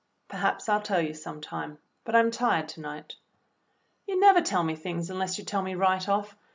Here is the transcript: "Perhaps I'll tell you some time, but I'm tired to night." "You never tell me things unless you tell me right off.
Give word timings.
"Perhaps 0.29 0.67
I'll 0.67 0.81
tell 0.81 0.99
you 0.99 1.13
some 1.13 1.41
time, 1.41 1.77
but 2.05 2.15
I'm 2.15 2.31
tired 2.31 2.67
to 2.69 2.81
night." 2.81 3.17
"You 4.07 4.19
never 4.19 4.41
tell 4.41 4.63
me 4.63 4.75
things 4.75 5.11
unless 5.11 5.37
you 5.37 5.45
tell 5.45 5.61
me 5.61 5.75
right 5.75 6.09
off. 6.09 6.35